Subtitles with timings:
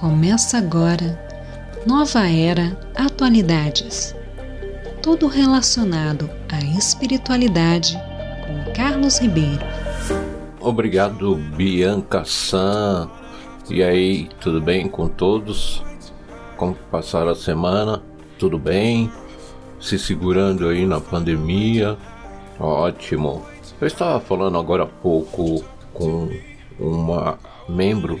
[0.00, 1.20] Começa agora
[1.86, 4.16] Nova Era Atualidades.
[5.02, 7.98] Tudo relacionado à espiritualidade
[8.46, 9.60] com Carlos Ribeiro.
[10.58, 13.10] Obrigado, Bianca San.
[13.68, 15.84] E aí, tudo bem com todos?
[16.56, 18.02] Como passaram a semana?
[18.38, 19.12] Tudo bem?
[19.78, 21.98] Se segurando aí na pandemia?
[22.58, 23.44] Ótimo.
[23.78, 25.62] Eu estava falando agora há pouco
[25.92, 26.30] com
[26.78, 28.18] uma membro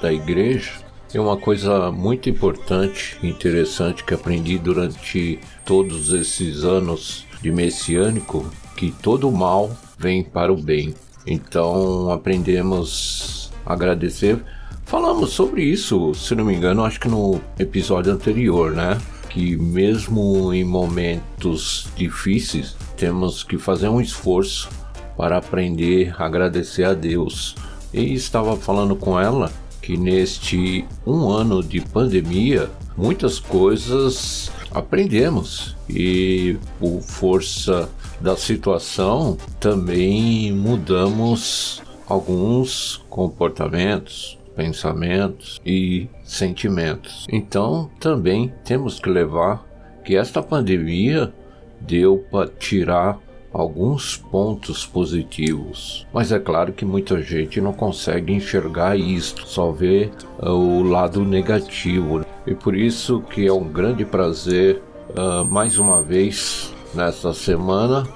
[0.00, 7.24] da igreja e uma coisa muito importante e interessante que aprendi durante todos esses anos
[7.40, 10.94] de messiânico, que todo mal vem para o bem.
[11.26, 14.42] Então aprendemos a agradecer.
[14.84, 18.98] Falamos sobre isso, se não me engano, acho que no episódio anterior, né?
[19.28, 24.68] Que mesmo em momentos difíceis, temos que fazer um esforço
[25.16, 27.54] para aprender a agradecer a Deus.
[27.92, 29.50] E estava falando com ela
[29.88, 37.88] que neste um ano de pandemia muitas coisas aprendemos e por força
[38.20, 47.26] da situação também mudamos alguns comportamentos, pensamentos e sentimentos.
[47.32, 49.66] Então também temos que levar
[50.04, 51.32] que esta pandemia
[51.80, 53.18] deu para tirar
[53.52, 60.10] alguns pontos positivos, mas é claro que muita gente não consegue enxergar isto, só vê
[60.40, 62.24] uh, o lado negativo.
[62.46, 68.06] E por isso que é um grande prazer uh, mais uma vez nesta semana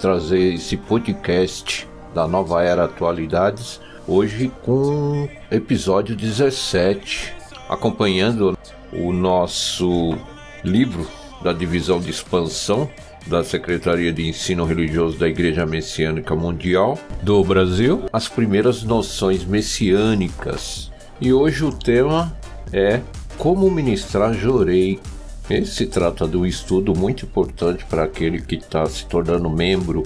[0.00, 7.32] trazer esse podcast da Nova Era Atualidades, hoje com episódio 17,
[7.68, 8.56] acompanhando
[8.92, 10.16] o nosso
[10.62, 11.06] livro
[11.42, 12.88] da divisão de expansão
[13.26, 20.92] da Secretaria de Ensino Religioso da Igreja Messiânica Mundial do Brasil, as primeiras noções messiânicas.
[21.20, 22.36] E hoje o tema
[22.72, 23.00] é
[23.38, 25.00] como ministrar Jorei.
[25.48, 30.02] Esse trata de um estudo muito importante para aquele que está se tornando membro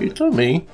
[0.00, 0.66] e também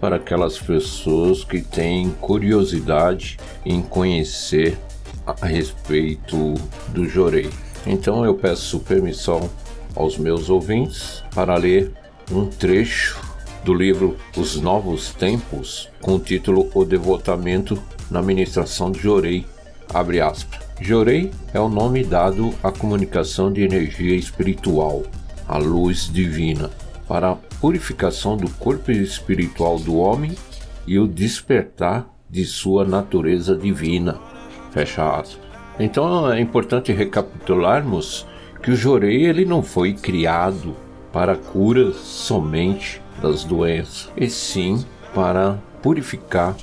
[0.00, 4.76] para aquelas pessoas que têm curiosidade em conhecer
[5.24, 6.54] a respeito
[6.88, 7.48] do Jorei.
[7.86, 9.48] Então eu peço permissão
[9.94, 11.92] aos meus ouvintes para ler
[12.30, 13.20] um trecho
[13.64, 17.80] do livro Os Novos Tempos, com o título O Devotamento
[18.10, 19.46] na Ministração de Jorei.
[19.92, 20.60] Abre aspas.
[20.80, 25.04] Jorei é o nome dado à comunicação de energia espiritual,
[25.46, 26.70] a luz divina,
[27.06, 30.34] para a purificação do corpo espiritual do homem
[30.86, 34.18] e o despertar de sua natureza divina.
[34.72, 35.38] Fecha aspas.
[35.78, 38.26] Então é importante recapitularmos
[38.62, 40.76] que o jorei ele não foi criado
[41.12, 46.56] para cura somente das doenças, e sim para purificar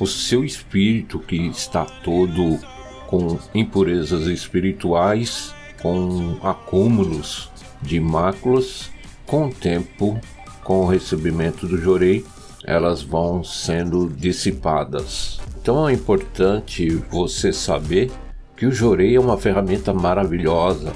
[0.00, 2.58] o seu espírito que está todo
[3.06, 7.50] com impurezas espirituais, com acúmulos
[7.80, 8.90] de máculas,
[9.26, 10.18] com o tempo,
[10.64, 12.24] com o recebimento do jorei,
[12.64, 15.38] elas vão sendo dissipadas.
[15.60, 18.10] Então é importante você saber
[18.56, 20.92] que o jorei é uma ferramenta maravilhosa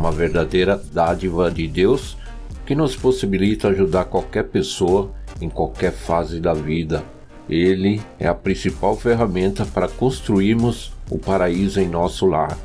[0.00, 2.16] uma verdadeira dádiva de Deus
[2.64, 5.10] que nos possibilita ajudar qualquer pessoa
[5.42, 7.04] em qualquer fase da vida.
[7.48, 12.56] Ele é a principal ferramenta para construirmos o paraíso em nosso lar,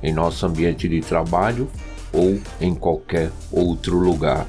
[0.00, 1.68] em nosso ambiente de trabalho
[2.12, 4.46] ou em qualquer outro lugar.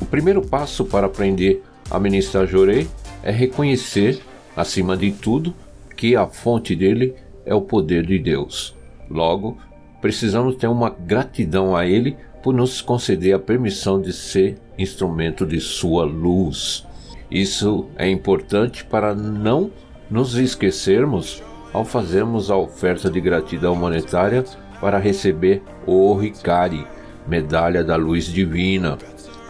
[0.00, 1.60] O primeiro passo para aprender
[1.90, 2.86] a ministrar Jorei
[3.22, 4.20] é reconhecer,
[4.56, 5.52] acima de tudo,
[5.96, 7.14] que a fonte dele
[7.44, 8.76] é o poder de Deus.
[9.10, 9.58] Logo,
[10.04, 15.58] precisamos ter uma gratidão a Ele por nos conceder a permissão de ser instrumento de
[15.58, 16.86] Sua luz.
[17.30, 19.70] Isso é importante para não
[20.10, 21.42] nos esquecermos
[21.72, 24.44] ao fazermos a oferta de gratidão monetária
[24.78, 26.86] para receber o Ricari,
[27.26, 28.98] medalha da luz divina.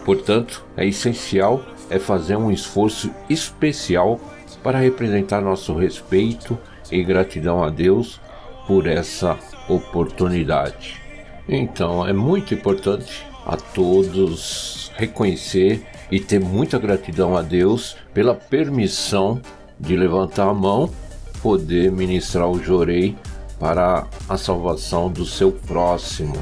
[0.05, 4.21] Portanto, é essencial é fazer um esforço especial
[4.63, 6.57] para representar nosso respeito
[6.89, 8.21] e gratidão a Deus
[8.65, 11.01] por essa oportunidade.
[11.47, 19.41] Então é muito importante a todos reconhecer e ter muita gratidão a Deus pela permissão
[19.79, 20.89] de levantar a mão,
[21.41, 23.15] poder ministrar o jorei
[23.59, 26.35] para a salvação do seu próximo.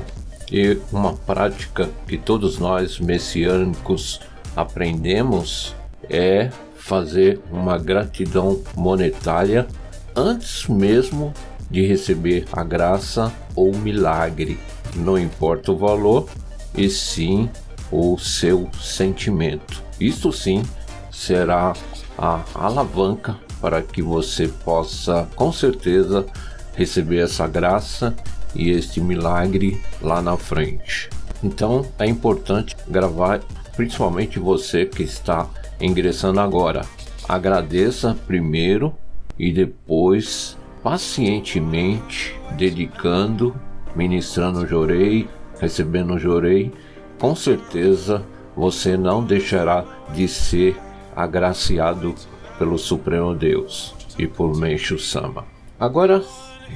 [0.52, 4.22] E uma prática que todos nós messiânicos
[4.56, 5.76] aprendemos
[6.10, 9.68] é fazer uma gratidão monetária
[10.16, 11.34] antes mesmo
[11.74, 14.60] de receber a graça ou milagre.
[14.96, 16.30] Não importa o valor,
[16.76, 17.50] e sim
[17.92, 19.84] o seu sentimento.
[20.00, 20.64] Isso sim
[21.12, 21.74] será
[22.16, 26.28] a alavanca para que você possa, com certeza,
[26.76, 28.16] receber essa graça
[28.54, 31.10] e este milagre lá na frente.
[31.44, 33.42] Então é importante gravar,
[33.76, 35.48] principalmente você que está
[35.82, 36.86] ingressando agora.
[37.28, 38.94] Agradeça primeiro
[39.40, 43.56] e depois pacientemente dedicando,
[43.96, 46.72] ministrando jorei, recebendo jorei,
[47.18, 48.26] com certeza
[48.56, 50.76] você não deixará de ser
[51.16, 52.14] agraciado
[52.60, 55.46] pelo Supremo Deus e por Meixo Sama.
[55.80, 56.24] Agora,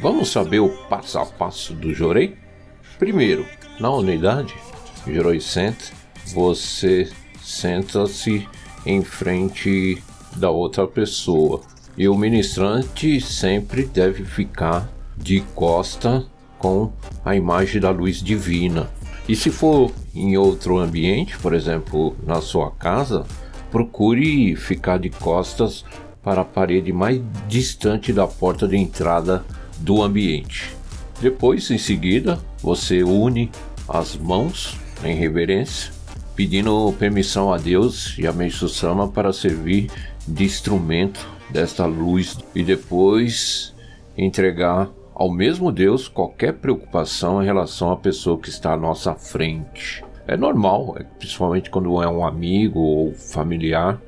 [0.01, 2.36] vamos saber o passo a passo do Jorei?
[2.98, 3.45] Primeiro,
[3.80, 4.56] na unidade,
[5.06, 5.86] Jorei senta,
[6.33, 7.09] você
[7.42, 8.48] senta-se
[8.86, 10.01] em frente
[10.36, 11.62] da outra pessoa
[11.97, 16.23] e o ministrante sempre deve ficar de costa
[16.59, 16.91] com
[17.25, 18.89] a imagem da luz divina.
[19.27, 23.25] E se for em outro ambiente, por exemplo, na sua casa,
[23.71, 25.83] procure ficar de costas
[26.23, 29.44] para a parede mais distante da porta de entrada
[29.79, 30.75] do ambiente.
[31.19, 33.49] Depois, em seguida, você une
[33.88, 35.91] as mãos em reverência,
[36.35, 39.89] pedindo permissão a Deus e a Meixo Sama para servir
[40.27, 43.73] de instrumento desta luz e depois
[44.17, 50.03] entregar ao mesmo Deus qualquer preocupação em relação à pessoa que está à nossa frente.
[50.27, 53.99] É normal, é, principalmente quando é um amigo ou familiar,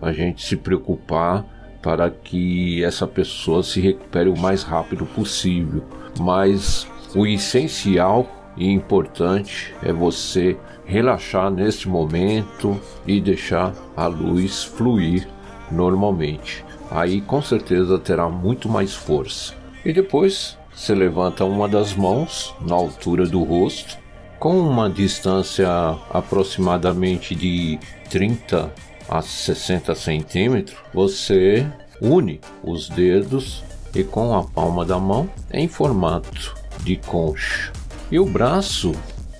[0.00, 1.44] a gente se preocupar
[1.82, 5.84] para que essa pessoa se recupere o mais rápido possível.
[6.18, 8.26] Mas o essencial
[8.56, 10.56] e importante é você
[10.86, 15.28] relaxar neste momento e deixar a luz fluir
[15.70, 16.64] normalmente.
[16.94, 19.52] Aí com certeza terá muito mais força.
[19.84, 23.98] E depois você levanta uma das mãos na altura do rosto,
[24.38, 25.68] com uma distância
[26.08, 27.80] aproximadamente de
[28.10, 28.72] 30
[29.08, 31.66] a 60 centímetros, você
[32.00, 36.54] une os dedos e com a palma da mão em formato
[36.84, 37.72] de concha.
[38.08, 38.92] E o braço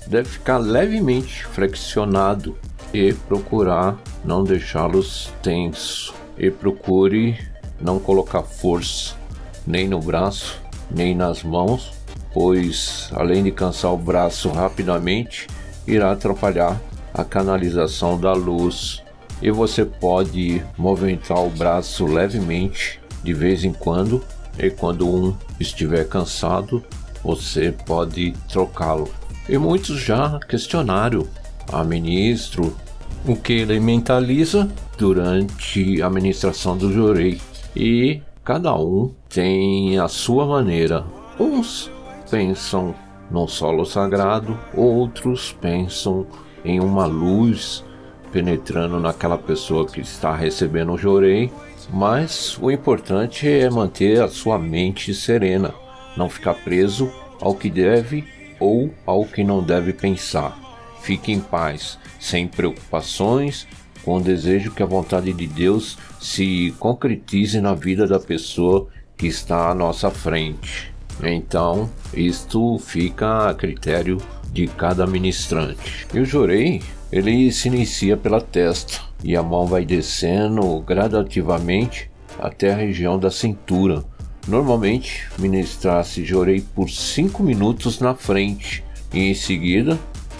[0.08, 2.56] deve ficar levemente flexionado
[2.92, 7.38] e procurar não deixá-los tenso e procure
[7.80, 9.14] não colocar força
[9.66, 11.92] nem no braço nem nas mãos,
[12.32, 15.46] pois além de cansar o braço rapidamente,
[15.86, 16.80] irá atrapalhar
[17.12, 19.02] a canalização da luz
[19.42, 24.22] e você pode movimentar o braço levemente de vez em quando
[24.58, 26.84] e quando um estiver cansado,
[27.22, 29.08] você pode trocá-lo.
[29.48, 31.26] E muitos já questionaram
[31.72, 32.76] a ministro
[33.26, 37.40] o que ele mentaliza durante a ministração do Jorei
[37.74, 41.04] e cada um tem a sua maneira.
[41.38, 41.90] Uns
[42.30, 42.94] pensam
[43.30, 46.26] no solo sagrado, outros pensam
[46.64, 47.84] em uma luz
[48.32, 51.52] penetrando naquela pessoa que está recebendo o jorei,
[51.88, 55.72] mas o importante é manter a sua mente serena,
[56.16, 57.08] não ficar preso
[57.40, 58.24] ao que deve
[58.58, 60.58] ou ao que não deve pensar.
[61.00, 63.68] Fique em paz, sem preocupações,
[64.04, 69.26] com o desejo que a vontade de Deus se concretize na vida da pessoa que
[69.26, 70.92] está à nossa frente.
[71.22, 74.18] Então, isto fica a critério
[74.52, 76.06] de cada ministrante.
[76.12, 82.72] E o jurei, ele se inicia pela testa e a mão vai descendo gradativamente até
[82.72, 84.04] a região da cintura.
[84.46, 89.98] Normalmente, ministrar-se jorei por 5 minutos na frente e em seguida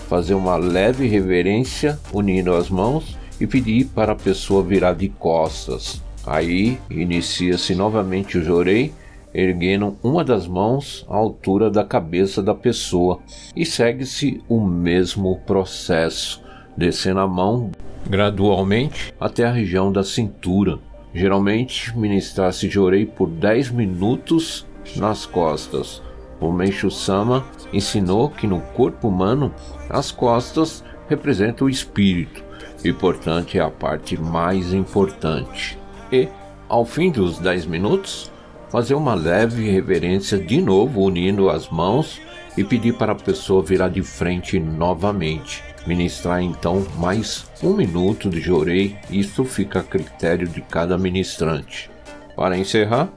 [0.09, 6.03] fazer uma leve reverência unindo as mãos e pedir para a pessoa virar de costas.
[6.27, 8.93] Aí inicia-se novamente o jorei,
[9.33, 13.19] erguendo uma das mãos à altura da cabeça da pessoa
[13.55, 16.43] e segue-se o mesmo processo,
[16.77, 17.71] descendo a mão
[18.09, 20.79] gradualmente até a região da cintura.
[21.13, 26.03] Geralmente ministrar-se jorei por 10 minutos nas costas.
[26.41, 29.53] O Meishu Sama ensinou que no corpo humano
[29.89, 32.43] as costas representam o espírito
[32.85, 35.79] e, portanto, é a parte mais importante.
[36.13, 36.29] E,
[36.69, 38.31] ao fim dos 10 minutos,
[38.71, 42.21] fazer uma leve reverência de novo, unindo as mãos
[42.57, 45.63] e pedir para a pessoa virar de frente novamente.
[45.87, 51.91] Ministrar então mais um minuto de jorei, isto fica a critério de cada ministrante.
[52.35, 53.09] Para encerrar,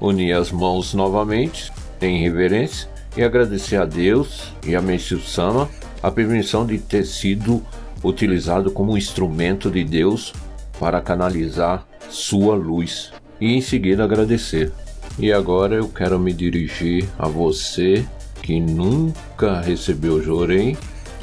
[0.00, 5.68] unir as mãos novamente em reverência e agradecer a Deus e a Messiu Sama
[6.02, 7.62] a permissão de ter sido
[8.02, 10.32] utilizado como um instrumento de Deus
[10.78, 14.72] para canalizar sua luz e em seguida agradecer.
[15.18, 18.04] E agora eu quero me dirigir a você
[18.42, 20.76] que nunca recebeu Jorei,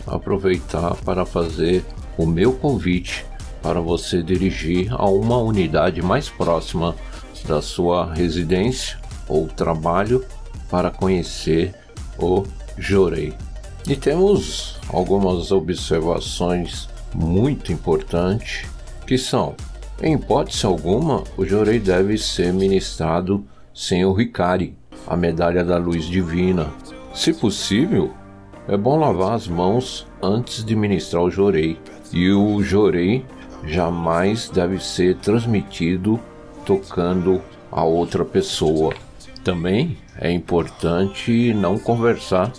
[0.08, 1.84] aproveitar para fazer
[2.18, 3.26] o meu convite
[3.62, 6.96] para você dirigir a uma unidade mais próxima
[7.46, 10.24] da sua residência ou trabalho
[10.70, 11.74] para conhecer
[12.18, 12.44] o
[12.78, 13.34] Jorei.
[13.90, 18.70] E temos algumas observações muito importantes
[19.08, 19.56] que são:
[20.00, 23.44] em hipótese alguma, o Jorei deve ser ministrado
[23.74, 24.78] sem o Hikari,
[25.08, 26.72] a medalha da luz divina.
[27.16, 28.14] Se possível,
[28.68, 31.76] é bom lavar as mãos antes de ministrar o Jorei,
[32.14, 33.26] e o Jorei
[33.66, 36.20] jamais deve ser transmitido
[36.64, 37.42] tocando
[37.72, 38.94] a outra pessoa.
[39.44, 42.54] Também é importante não conversar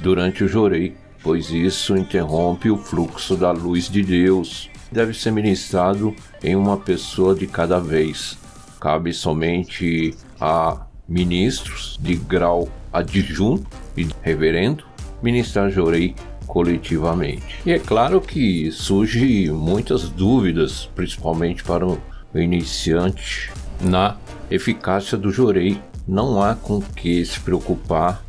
[0.00, 4.70] durante o jorei, pois isso interrompe o fluxo da luz de Deus.
[4.90, 8.38] Deve ser ministrado em uma pessoa de cada vez.
[8.80, 14.84] Cabe somente a ministros de grau adjunto e reverendo
[15.22, 16.14] ministrar jorei
[16.46, 17.60] coletivamente.
[17.64, 21.98] E é claro que surge muitas dúvidas, principalmente para o
[22.34, 24.16] iniciante, na
[24.50, 25.80] eficácia do jorei.
[26.06, 28.22] Não há com que se preocupar,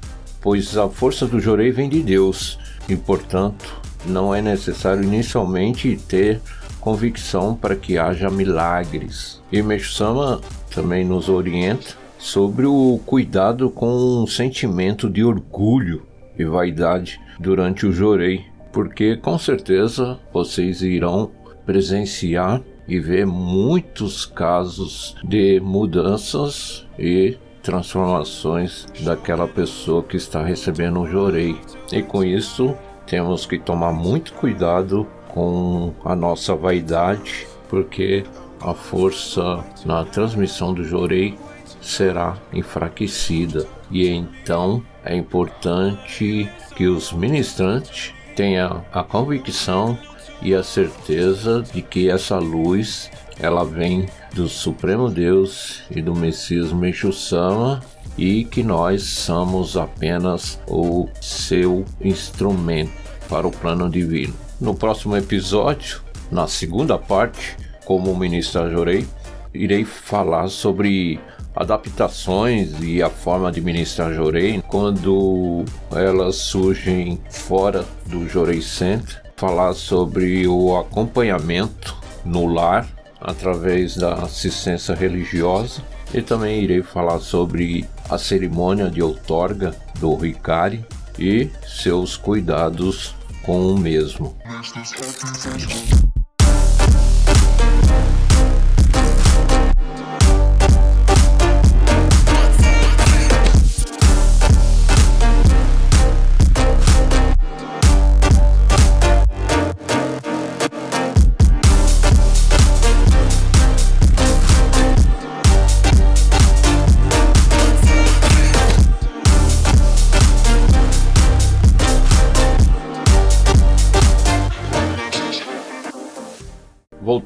[0.43, 6.41] pois a força do jorei vem de Deus e, portanto, não é necessário inicialmente ter
[6.81, 9.41] convicção para que haja milagres.
[9.49, 16.05] E Meixo Sama também nos orienta sobre o cuidado com o sentimento de orgulho
[16.37, 21.31] e vaidade durante o jorei, porque com certeza vocês irão
[21.65, 31.07] presenciar e ver muitos casos de mudanças e transformações daquela pessoa que está recebendo o
[31.07, 31.59] jorei.
[31.91, 32.75] E com isso,
[33.07, 38.23] temos que tomar muito cuidado com a nossa vaidade, porque
[38.61, 41.37] a força na transmissão do jorei
[41.81, 43.65] será enfraquecida.
[43.89, 49.97] E então é importante que os ministrantes tenham a convicção
[50.41, 56.71] e a certeza de que essa luz ela vem do Supremo Deus e do Messias
[56.71, 57.81] Meixo-sama
[58.17, 62.91] e que nós somos apenas o seu instrumento
[63.29, 64.33] para o plano divino.
[64.59, 69.05] No próximo episódio, na segunda parte, como ministro Jorei,
[69.53, 71.19] irei falar sobre
[71.55, 79.73] adaptações e a forma de ministrar Jorei quando elas surgem fora do Jorei Center, falar
[79.73, 82.87] sobre o acompanhamento no lar
[83.23, 85.81] através da assistência religiosa
[86.13, 90.85] e também irei falar sobre a cerimônia de outorga do Ricari
[91.17, 94.35] e seus cuidados com o mesmo.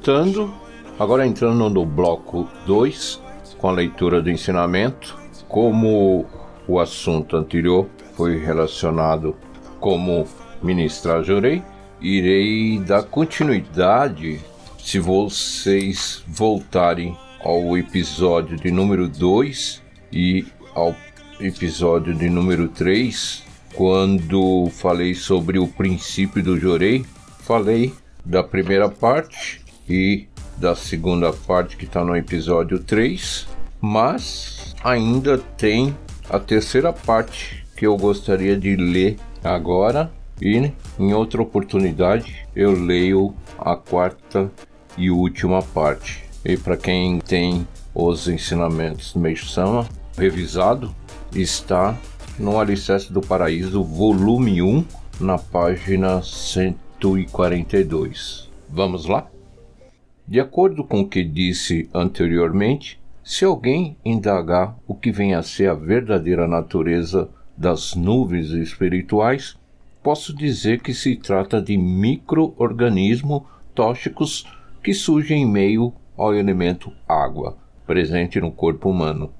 [0.07, 0.53] Voltando,
[0.97, 3.21] agora entrando no bloco 2,
[3.57, 5.17] com a leitura do ensinamento,
[5.49, 6.25] como
[6.65, 9.35] o assunto anterior foi relacionado
[9.81, 10.25] como
[10.63, 11.61] ministrar jurei,
[11.99, 14.39] irei dar continuidade
[14.79, 19.83] se vocês voltarem ao episódio de número 2
[20.13, 20.95] e ao
[21.37, 23.43] episódio de número 3,
[23.75, 27.05] quando falei sobre o princípio do jurei,
[27.39, 30.27] falei da primeira parte e
[30.57, 33.47] da segunda parte que está no episódio 3,
[33.79, 35.95] mas ainda tem
[36.29, 43.35] a terceira parte que eu gostaria de ler agora e em outra oportunidade eu leio
[43.57, 44.51] a quarta
[44.97, 46.23] e última parte.
[46.43, 50.95] E para quem tem os ensinamentos do Meixo Sama revisado,
[51.33, 51.95] está
[52.39, 54.85] no Alicerce do Paraíso, volume 1,
[55.19, 58.49] na página 142.
[58.69, 59.27] Vamos lá?
[60.27, 65.69] De acordo com o que disse anteriormente, se alguém indagar o que vem a ser
[65.69, 69.57] a verdadeira natureza das nuvens espirituais,
[70.03, 73.43] posso dizer que se trata de micro-organismos
[73.73, 74.45] tóxicos
[74.83, 79.31] que surgem em meio ao elemento água, presente no corpo humano.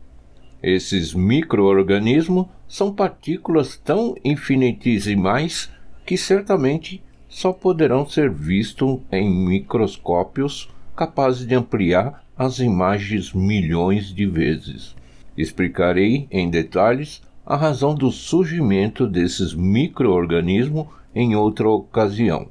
[0.64, 5.70] Esses micro-organismos são partículas tão infinitesimais
[6.06, 14.26] que certamente só poderão ser vistos em microscópios capazes de ampliar as imagens milhões de
[14.26, 14.96] vezes.
[15.38, 22.48] Explicarei em detalhes a razão do surgimento desses microorganismos em outra ocasião.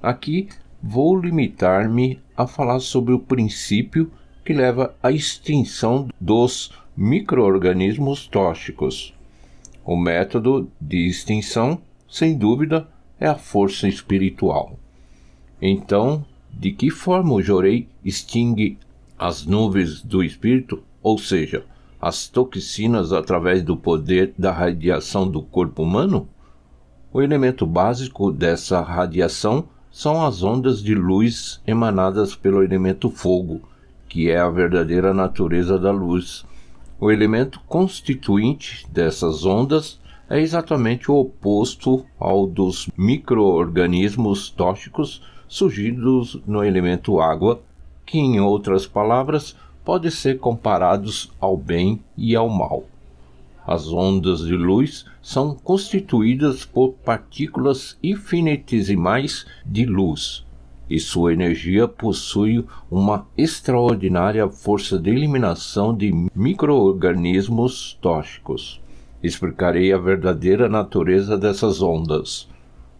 [0.00, 0.48] Aqui
[0.80, 4.10] vou limitar-me a falar sobre o princípio
[4.44, 9.12] que leva à extinção dos microorganismos tóxicos.
[9.84, 14.78] O método de extinção, sem dúvida, é a força espiritual.
[15.60, 18.78] Então, de que forma o Jorei extingue
[19.18, 21.64] as nuvens do espírito, ou seja,
[22.00, 26.28] as toxinas através do poder da radiação do corpo humano?
[27.12, 33.60] O elemento básico dessa radiação são as ondas de luz emanadas pelo elemento fogo,
[34.08, 36.44] que é a verdadeira natureza da luz.
[36.98, 46.64] O elemento constituinte dessas ondas é exatamente o oposto ao dos microorganismos tóxicos surgidos no
[46.64, 47.60] elemento água,
[48.06, 49.54] que, em outras palavras,
[49.84, 52.84] pode ser comparados ao bem e ao mal.
[53.66, 60.42] As ondas de luz são constituídas por partículas infinitesimais de luz,
[60.88, 68.80] e sua energia possui uma extraordinária força de eliminação de microorganismos tóxicos.
[69.22, 72.50] Explicarei a verdadeira natureza dessas ondas.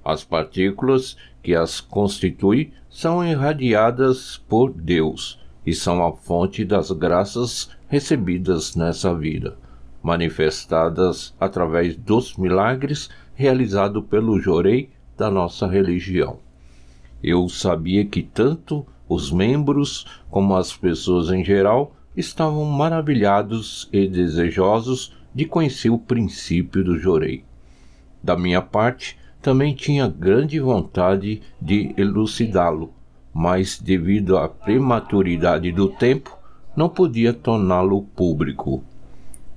[0.04, 7.70] As partículas que as constituem são irradiadas por Deus e são a fonte das graças
[7.88, 9.56] recebidas nessa vida,
[10.02, 16.38] manifestadas através dos milagres realizados pelo Jorei da nossa religião.
[17.22, 25.14] Eu sabia que tanto os membros como as pessoas em geral estavam maravilhados e desejosos
[25.34, 27.44] de conhecer o princípio do Jorei.
[28.22, 32.92] Da minha parte, também tinha grande vontade de elucidá-lo,
[33.34, 36.38] mas devido à prematuridade do tempo,
[36.76, 38.84] não podia torná-lo público.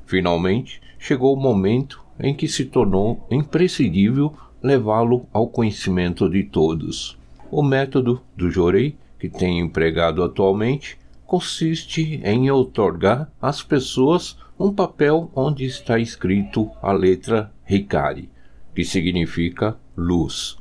[0.05, 7.17] Finalmente, chegou o momento em que se tornou imprescindível levá-lo ao conhecimento de todos.
[7.51, 15.29] O método do Jorei, que tenho empregado atualmente, consiste em outorgar às pessoas um papel
[15.35, 18.29] onde está escrito a letra Ricari,
[18.75, 20.57] que significa luz.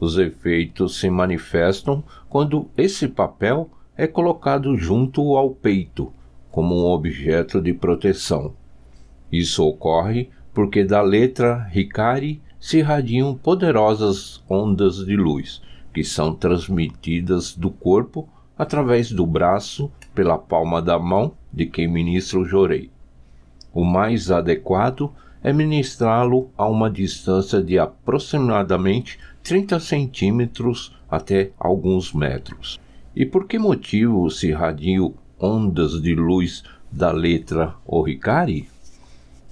[0.00, 6.12] Os efeitos se manifestam quando esse papel é colocado junto ao peito,
[6.50, 8.54] como um objeto de proteção.
[9.30, 15.60] Isso ocorre porque da letra Ricari se irradiam poderosas ondas de luz
[15.92, 22.38] que são transmitidas do corpo através do braço pela palma da mão de quem ministra
[22.38, 22.90] o jorei.
[23.72, 25.12] O mais adequado
[25.42, 32.78] é ministrá-lo a uma distância de aproximadamente 30 centímetros até alguns metros.
[33.14, 38.68] E por que motivo se irradiam ondas de luz da letra Oricari?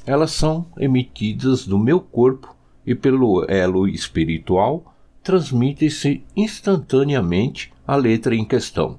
[0.05, 2.55] Elas são emitidas do meu corpo
[2.87, 8.99] e pelo elo espiritual transmite-se instantaneamente a letra em questão.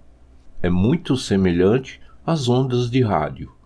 [0.62, 3.57] É muito semelhante às ondas de rádio.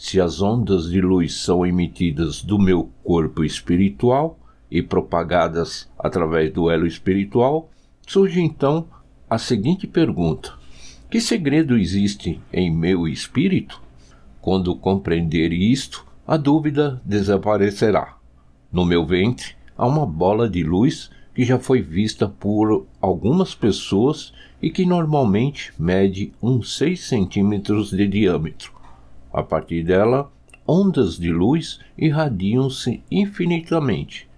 [0.00, 4.38] Se as ondas de luz são emitidas do meu corpo espiritual
[4.70, 7.68] e propagadas através do elo espiritual,
[8.06, 8.86] surge então
[9.28, 10.52] a seguinte pergunta:
[11.10, 13.82] Que segredo existe em meu espírito?
[14.40, 18.18] Quando compreender isto, a dúvida desaparecerá.
[18.72, 24.32] No meu ventre há uma bola de luz que já foi vista por algumas pessoas
[24.62, 28.77] e que normalmente mede uns 6 centímetros de diâmetro.
[29.32, 30.30] A partir dela,
[30.66, 34.28] ondas de luz irradiam-se infinitamente.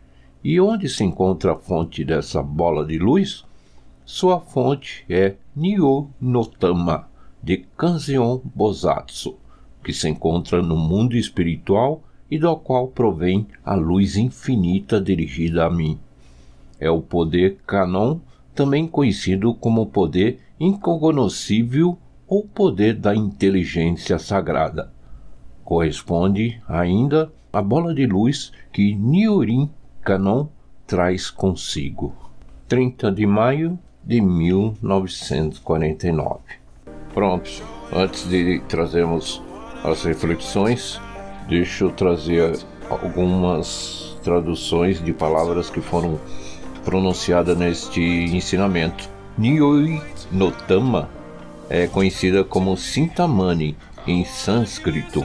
[0.42, 3.44] E onde se encontra a fonte dessa bola de luz?
[4.05, 7.09] Sua fonte é Nyo Notama,
[7.42, 9.37] de Kanzeon Bosatsu,
[9.85, 15.70] que se encontra no mundo espiritual e do qual provém a luz infinita dirigida a
[15.70, 15.98] mim
[16.81, 18.18] é o poder Canon,
[18.55, 21.96] também conhecido como poder incognoscível
[22.31, 24.93] ou poder da inteligência sagrada.
[25.64, 29.69] Corresponde ainda à bola de luz que Niorin
[30.03, 30.47] Canon
[30.87, 32.14] traz consigo.
[32.69, 36.38] 30 de maio de 1949.
[37.12, 37.51] Pronto,
[37.93, 39.43] antes de trazermos
[39.83, 41.01] as reflexões,
[41.49, 42.57] deixa eu trazer
[42.88, 46.16] algumas traduções de palavras que foram
[46.85, 49.09] pronunciada neste ensinamento.
[49.37, 51.09] Nyoi Notama
[51.70, 53.74] é conhecida como Sintamani
[54.06, 55.24] em sânscrito.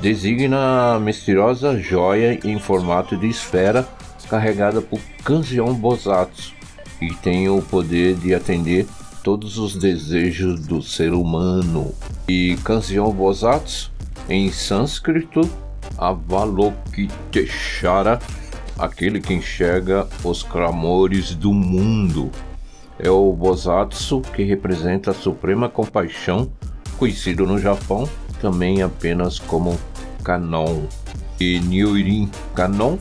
[0.00, 3.86] Designa a misteriosa joia em formato de esfera
[4.28, 6.54] carregada por Kanzeon Bosatsu
[7.00, 8.86] e tem o poder de atender
[9.22, 11.94] todos os desejos do ser humano.
[12.28, 13.92] E Kanzeon Bosatsu,
[14.28, 15.48] em sânscrito,
[15.98, 18.18] Avalokiteshvara,
[18.78, 22.30] aquele que enxerga os clamores do mundo.
[23.04, 26.50] É o Bosatsu que representa a suprema compaixão,
[26.98, 28.08] conhecido no Japão
[28.40, 29.78] também apenas como
[30.24, 30.84] Kanon.
[31.38, 32.96] e Nyurin Kanon,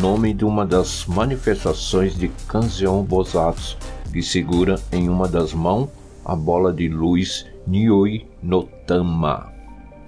[0.00, 3.76] nome de uma das manifestações de Kanzeon Bosatsu,
[4.10, 5.90] que segura em uma das mãos
[6.24, 9.52] a bola de luz Nyoi Notama.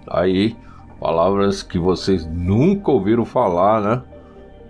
[0.06, 0.56] Aí,
[0.98, 4.02] palavras que vocês nunca ouviram falar, né?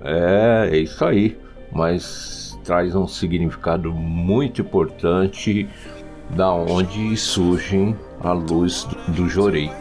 [0.02, 1.38] É, é isso aí,
[1.72, 5.68] mas traz um significado muito importante
[6.36, 9.72] da onde surge a luz do Jorei.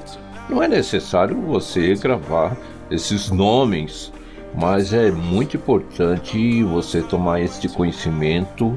[0.50, 2.58] Não é necessário você gravar
[2.90, 4.12] esses nomes,
[4.56, 8.76] mas é muito importante você tomar este conhecimento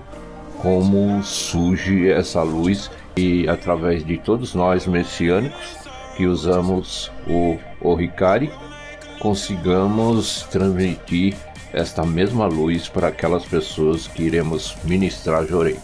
[0.60, 8.52] como surge essa luz e através de todos nós messiânicos que usamos o Oricari,
[9.20, 11.34] consigamos transmitir
[11.72, 15.78] esta mesma luz para aquelas pessoas que iremos ministrar Jorei.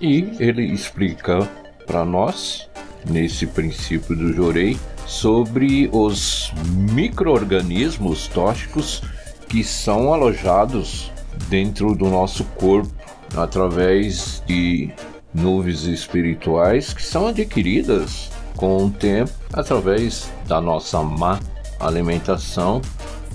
[0.00, 1.48] E ele explica
[1.86, 2.68] para nós,
[3.08, 6.52] nesse princípio do Jorei, sobre os
[6.92, 9.02] micro-organismos tóxicos
[9.48, 11.10] que são alojados
[11.48, 12.92] dentro do nosso corpo
[13.36, 14.90] através de
[15.32, 21.38] nuvens espirituais que são adquiridas com o tempo através da nossa má
[21.78, 22.82] alimentação,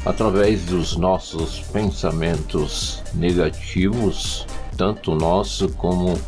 [0.06, 4.46] através dos nossos pensamentos negativos,
[4.78, 6.20] tanto nosso como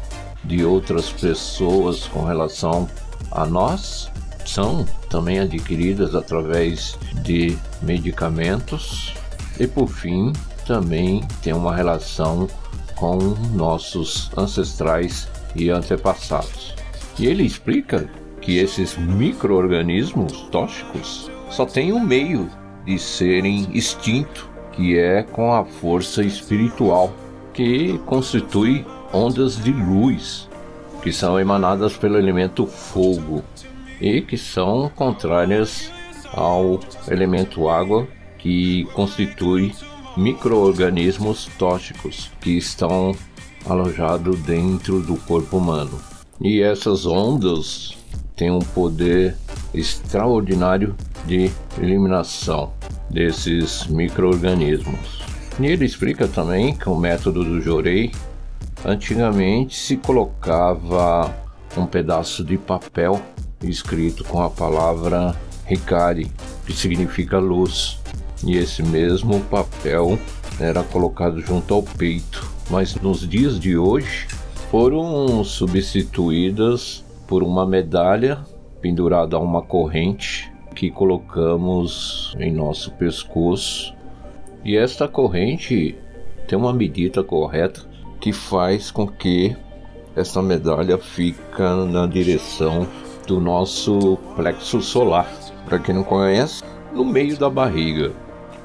[0.43, 2.87] de outras pessoas com relação
[3.31, 4.09] a nós,
[4.45, 9.13] são também adquiridas através de medicamentos
[9.59, 10.31] e por fim
[10.65, 12.47] também tem uma relação
[12.95, 13.17] com
[13.53, 16.75] nossos ancestrais e antepassados.
[17.17, 18.09] E ele explica
[18.41, 22.49] que esses micro-organismos tóxicos só têm um meio
[22.85, 27.11] de serem extintos, que é com a força espiritual,
[27.53, 30.49] que constitui ondas de luz,
[31.01, 33.43] que são emanadas pelo elemento fogo
[34.01, 35.91] e que são contrárias
[36.33, 39.73] ao elemento água, que constitui
[40.17, 43.15] micro-organismos tóxicos que estão
[43.65, 45.99] alojados dentro do corpo humano.
[46.41, 47.97] E essas ondas
[48.35, 49.35] têm um poder
[49.77, 52.71] extraordinário de eliminação
[53.09, 55.23] desses micro-organismos.
[55.59, 58.11] E ele explica também que o método do Jorei
[58.83, 61.33] antigamente se colocava
[61.77, 63.21] um pedaço de papel
[63.63, 65.35] escrito com a palavra
[65.69, 66.31] Hikari,
[66.65, 67.99] que significa luz,
[68.43, 70.19] e esse mesmo papel
[70.59, 72.45] era colocado junto ao peito.
[72.69, 74.27] Mas nos dias de hoje
[74.69, 78.39] foram substituídas por uma medalha
[78.85, 83.95] pendurada a uma corrente que colocamos em nosso pescoço.
[84.63, 85.95] E esta corrente
[86.47, 87.81] tem uma medida correta
[88.21, 89.57] que faz com que
[90.15, 92.87] essa medalha fica na direção
[93.25, 95.27] do nosso plexo solar.
[95.65, 98.11] Para quem não conhece, no meio da barriga.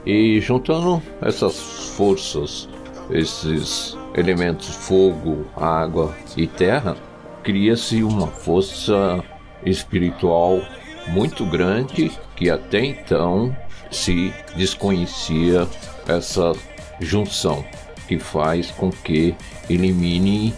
[0.04, 1.58] E juntando essas
[1.96, 2.68] forças,
[3.08, 6.94] esses elementos fogo, água e terra,
[7.42, 9.24] cria-se uma força
[9.64, 10.60] espiritual
[11.08, 13.54] muito grande que até então
[13.90, 15.66] se desconhecia
[16.06, 16.52] essa
[17.00, 17.64] junção
[18.06, 19.34] que faz com que
[19.68, 20.54] elimine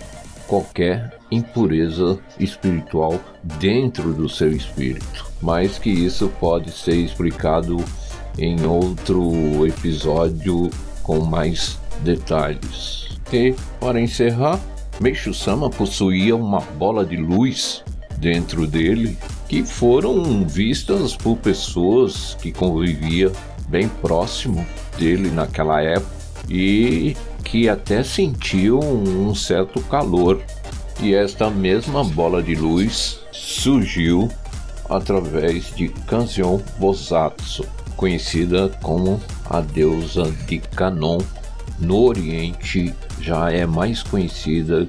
[0.47, 3.19] qualquer impureza espiritual
[3.59, 7.83] dentro do seu espírito, mas que isso pode ser explicado
[8.39, 10.71] em outro episódio
[11.03, 13.09] com mais detalhes.
[13.33, 14.61] E para encerrar,
[15.01, 17.83] Meixo Sama possuía uma bola de luz
[18.23, 23.33] dentro dele que foram vistas por pessoas que convivia
[23.69, 24.65] bem próximo
[24.97, 30.41] dele naquela época e que até sentiam um certo calor
[31.01, 34.31] e esta mesma bola de luz surgiu
[34.89, 41.19] através de Kanzeon Bosatsu, conhecida como a deusa de Kanon.
[41.79, 44.89] No Oriente já é mais conhecida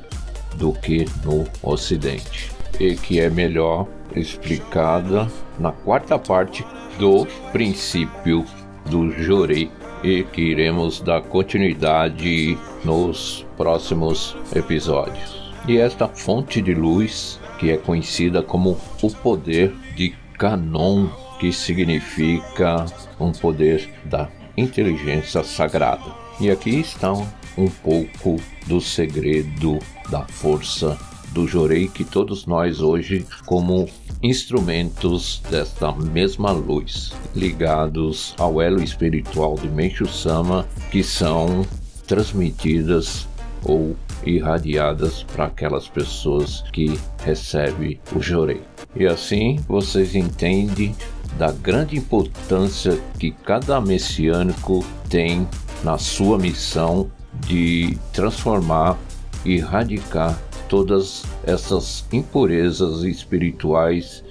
[0.57, 5.27] do que no Ocidente, e que é melhor explicada
[5.59, 6.65] na quarta parte
[6.97, 8.45] do princípio
[8.89, 9.71] do Jorei
[10.03, 15.53] e que iremos dar continuidade nos próximos episódios.
[15.67, 21.07] E esta fonte de luz, que é conhecida como o poder de Canon,
[21.39, 22.85] que significa
[23.19, 26.13] um poder da inteligência sagrada.
[26.39, 27.13] E aqui está
[27.57, 28.35] um pouco
[28.67, 30.97] do segredo da força
[31.33, 33.89] do Jorei que todos nós hoje como
[34.21, 41.65] instrumentos desta mesma luz, ligados ao elo espiritual de Meishu Sama, que são
[42.07, 43.27] transmitidas
[43.63, 48.61] ou irradiadas para aquelas pessoas que recebem o jorei.
[48.95, 50.95] E assim vocês entendem
[51.37, 55.47] da grande importância que cada messiânico tem
[55.83, 57.09] na sua missão
[57.47, 58.97] de transformar
[59.43, 60.37] e erradicar
[60.69, 64.23] todas essas impurezas espirituais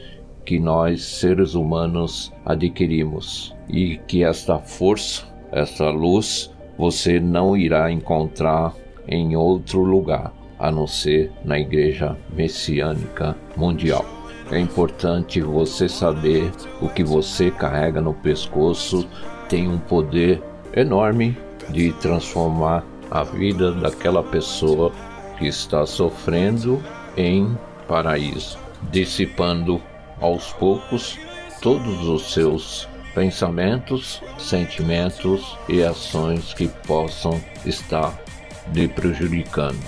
[0.44, 8.74] que nós seres humanos adquirimos e que esta força, esta luz, você não irá encontrar
[9.06, 14.04] em outro lugar a não ser na Igreja Messiânica Mundial.
[14.50, 19.06] É importante você saber o que você carrega no pescoço
[19.48, 20.42] tem um poder
[20.74, 21.36] enorme
[21.70, 24.92] de transformar a vida daquela pessoa
[25.42, 26.80] que está sofrendo
[27.16, 28.56] em paraíso,
[28.92, 29.82] dissipando
[30.20, 31.18] aos poucos
[31.60, 38.16] todos os seus pensamentos, sentimentos e ações que possam estar
[38.72, 39.80] lhe prejudicando.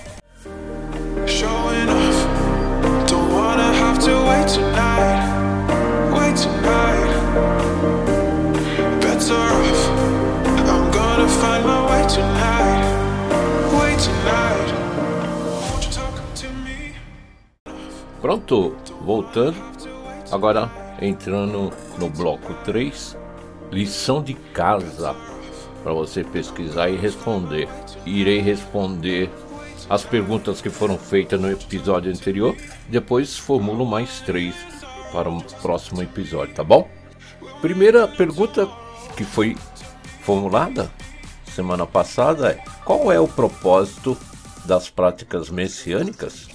[18.25, 19.63] Pronto, voltando.
[20.33, 23.19] Agora entrando no bloco 3,
[23.71, 25.15] lição de casa
[25.83, 27.69] para você pesquisar e responder.
[28.07, 29.31] Irei responder
[29.91, 32.57] as perguntas que foram feitas no episódio anterior,
[32.89, 34.55] depois formulo mais três
[35.13, 36.89] para o próximo episódio, tá bom?
[37.61, 38.67] Primeira pergunta
[39.19, 39.55] que foi
[40.23, 40.91] formulada
[41.53, 44.17] semana passada é: qual é o propósito
[44.65, 46.54] das práticas messiânicas?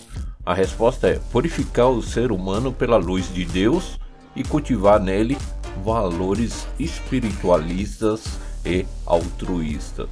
[0.49, 3.99] A resposta é purificar o ser humano pela luz de Deus
[4.35, 5.37] e cultivar nele
[5.85, 8.23] valores espiritualistas
[8.65, 10.09] e altruístas.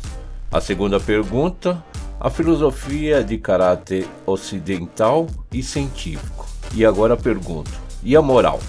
[0.52, 1.84] A segunda pergunta:
[2.20, 6.46] a filosofia é de caráter ocidental e científico.
[6.76, 7.72] E agora pergunto:
[8.04, 8.60] e a moral?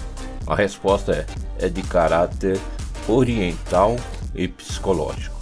[0.47, 1.27] A resposta é:
[1.67, 2.59] é de caráter
[3.07, 3.95] oriental
[4.33, 5.37] e psicológico.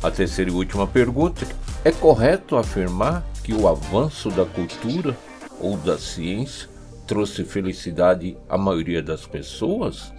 [0.00, 1.44] A terceira e última pergunta:
[1.84, 5.16] é correto afirmar que o avanço da cultura
[5.62, 6.68] ou da ciência
[7.06, 10.12] trouxe felicidade à maioria das pessoas?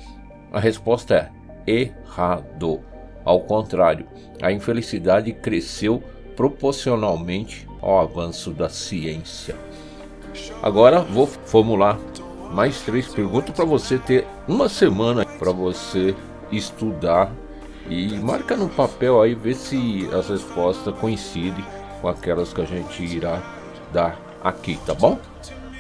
[0.52, 1.32] A resposta
[1.68, 2.80] é errado.
[3.26, 4.08] Ao contrário,
[4.42, 6.02] a infelicidade cresceu
[6.36, 9.56] proporcionalmente ao avanço da ciência.
[10.62, 12.00] Agora vou formular
[12.52, 16.16] mais três perguntas para você ter uma semana para você
[16.52, 17.32] estudar
[17.90, 21.66] e marca no papel aí ver se as respostas coincidem
[22.02, 23.42] com aquelas que a gente irá
[23.92, 25.18] dar aqui, tá bom?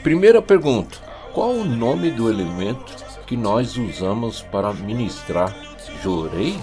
[0.02, 0.97] Primeira pergunta:
[1.34, 2.93] qual o nome do elemento
[3.28, 5.56] que nós usamos para ministrar
[6.02, 6.58] jorei?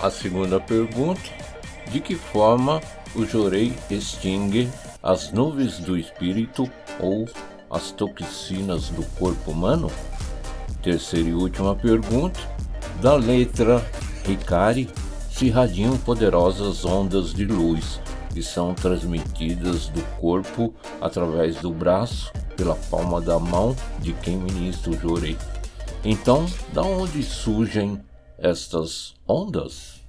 [0.00, 1.22] A segunda pergunta:
[1.90, 2.80] de que forma
[3.14, 4.68] o jorei extingue
[5.02, 7.28] as nuvens do espírito ou
[7.70, 9.90] as toxinas do corpo humano?
[10.82, 12.40] Terceira e última pergunta:
[13.00, 13.84] da letra
[14.24, 14.88] Ricari
[15.30, 18.00] se irradiam poderosas ondas de luz
[18.32, 24.92] que são transmitidas do corpo através do braço, pela palma da mão de quem ministra
[24.92, 25.36] o jurei.
[26.04, 28.00] Então, da onde surgem
[28.38, 30.00] estas ondas?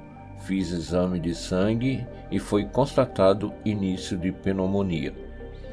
[0.46, 5.16] Fiz exame de sangue e foi constatado início de pneumonia.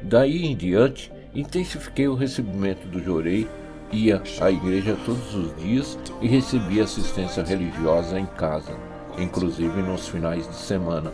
[0.01, 3.45] Daí em diante, intensifiquei o recebimento do jorei
[3.91, 8.75] ia à igreja todos os dias e recebia assistência religiosa em casa,
[9.17, 11.11] inclusive nos finais de semana.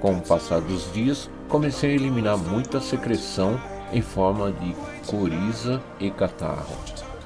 [0.00, 3.60] Com o passar dos dias, comecei a eliminar muita secreção
[3.92, 4.74] em forma de
[5.06, 6.76] coriza e catarro,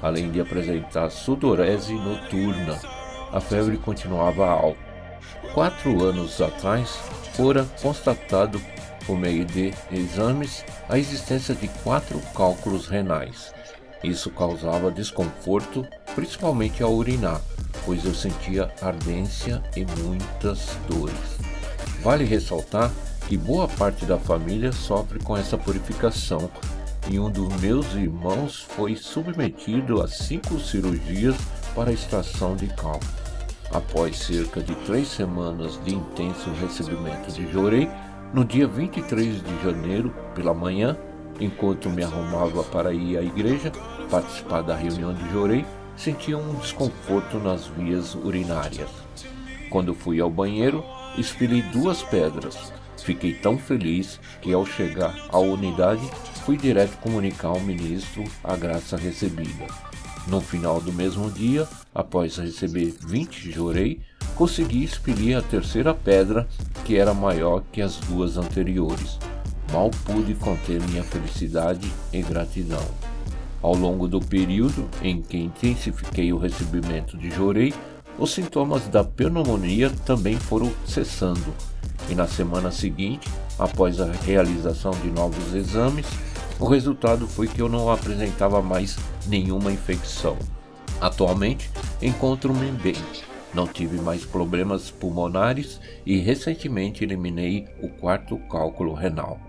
[0.01, 2.79] além de apresentar sudorese noturna.
[3.31, 4.87] A febre continuava alta.
[5.53, 6.99] Quatro anos atrás,
[7.33, 8.61] fora constatado
[9.05, 13.56] por meio de exames a existência de quatro cálculos renais.
[14.03, 17.41] Isso causava desconforto, principalmente ao urinar,
[17.85, 21.37] pois eu sentia ardência e muitas dores.
[22.01, 22.91] Vale ressaltar
[23.27, 26.49] que boa parte da família sofre com essa purificação
[27.09, 31.35] e um dos meus irmãos foi submetido a cinco cirurgias
[31.73, 32.99] para extração de cal.
[33.71, 37.89] Após cerca de três semanas de intenso recebimento de jorei,
[38.33, 40.97] no dia 23 de janeiro, pela manhã,
[41.39, 43.71] enquanto me arrumava para ir à igreja,
[44.09, 48.89] participar da reunião de jorei, sentia um desconforto nas vias urinárias.
[49.69, 50.83] Quando fui ao banheiro,
[51.17, 52.71] expeli duas pedras.
[53.03, 56.01] Fiquei tão feliz que, ao chegar à unidade,
[56.45, 59.67] fui direto comunicar ao ministro a graça recebida.
[60.27, 64.01] No final do mesmo dia, após receber 20 jorei,
[64.35, 66.47] consegui expelir a terceira pedra,
[66.85, 69.17] que era maior que as duas anteriores.
[69.71, 72.85] Mal pude conter minha felicidade e gratidão.
[73.61, 77.73] Ao longo do período em que intensifiquei o recebimento de jorei,
[78.17, 81.53] os sintomas da pneumonia também foram cessando,
[82.09, 86.05] e na semana seguinte, após a realização de novos exames,
[86.59, 90.37] o resultado foi que eu não apresentava mais nenhuma infecção.
[90.99, 91.69] Atualmente,
[92.01, 92.95] encontro-me bem.
[93.53, 99.39] Não tive mais problemas pulmonares e recentemente eliminei o quarto cálculo renal.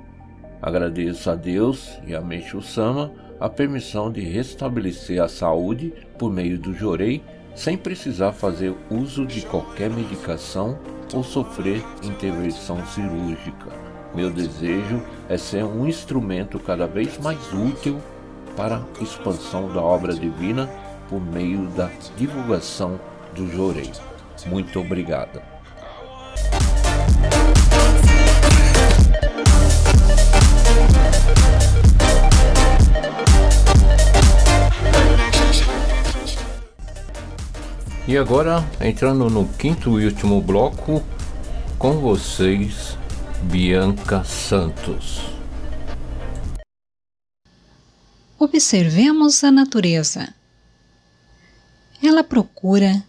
[0.60, 6.58] Agradeço a Deus e a Meixo Sama a permissão de restabelecer a saúde por meio
[6.58, 7.22] do Jorei
[7.54, 10.78] sem precisar fazer uso de qualquer medicação
[11.14, 13.70] ou sofrer intervenção cirúrgica.
[14.14, 17.98] Meu desejo é ser um instrumento cada vez mais útil
[18.56, 20.68] para a expansão da obra divina
[21.08, 22.98] por meio da divulgação
[23.34, 23.90] do Jorei.
[24.46, 25.57] Muito obrigada.
[38.08, 41.04] E agora, entrando no quinto e último bloco,
[41.78, 42.96] com vocês,
[43.42, 45.20] Bianca Santos.
[48.38, 50.34] Observemos a natureza.
[52.02, 53.04] Ela procura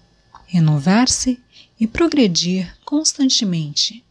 [0.46, 1.42] renovar-se
[1.80, 4.04] e progredir constantemente,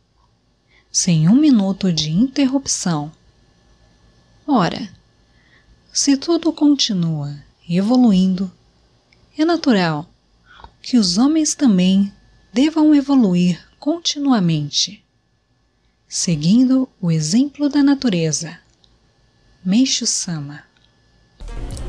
[0.91, 3.13] sem um minuto de interrupção.
[4.47, 4.89] Ora,
[5.93, 7.37] se tudo continua
[7.69, 8.51] evoluindo,
[9.37, 10.09] é natural
[10.89, 12.11] que os homens também
[12.51, 15.05] devam evoluir continuamente,
[16.09, 18.57] seguindo o exemplo da natureza.
[19.63, 20.61] Meixo Sama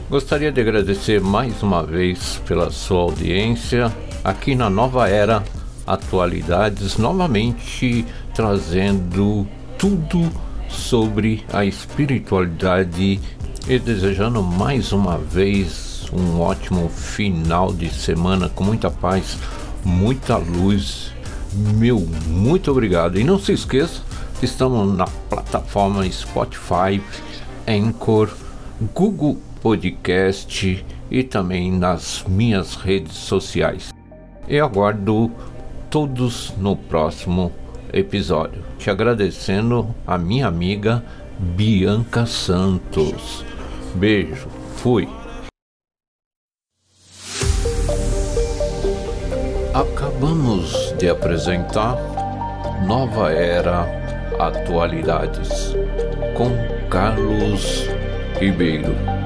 [0.09, 3.85] Gostaria de agradecer mais uma vez pela sua audiência
[4.21, 5.45] aqui na Nova Era
[5.87, 10.29] Atualidades, novamente trazendo tudo
[10.67, 13.17] sobre a espiritualidade
[13.65, 19.37] e desejando mais uma vez um ótimo final de semana com muita paz,
[19.83, 21.11] muita luz.
[21.53, 23.19] Meu, muito obrigado.
[23.19, 24.01] E não se esqueça,
[24.41, 27.01] estamos na plataforma Spotify,
[27.67, 28.29] Anchor,
[28.93, 33.93] Google Podcast e também nas minhas redes sociais.
[34.47, 35.31] E aguardo
[35.89, 37.51] todos no próximo
[37.91, 38.63] episódio.
[38.77, 41.03] Te agradecendo a minha amiga
[41.39, 43.43] Bianca Santos.
[43.95, 45.18] Beijo, fui.
[50.19, 51.95] Acabamos de apresentar
[52.85, 53.87] Nova Era
[54.37, 55.73] Atualidades
[56.35, 56.51] com
[56.89, 57.87] Carlos
[58.37, 59.18] Ribeiro.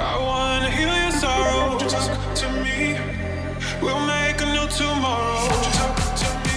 [0.00, 1.78] I wanna heal your sorrow.
[1.78, 2.96] Talk to me.
[3.82, 5.48] We'll make a new tomorrow.
[5.72, 6.56] Talk to me.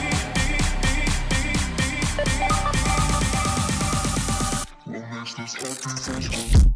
[4.86, 5.06] We'll
[5.38, 6.71] this.